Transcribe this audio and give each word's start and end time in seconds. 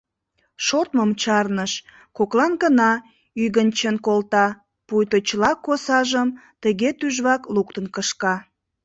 Шортмым 0.65 1.11
чарныш, 1.21 1.73
коклан 2.17 2.53
гына 2.63 2.91
ӱгынчын 3.43 3.95
колта, 4.05 4.47
пуйто 4.87 5.17
чыла 5.27 5.51
косажым 5.65 6.29
тыге 6.61 6.89
тӱжвак 6.99 7.41
луктын 7.55 7.85
кышка. 7.95 8.35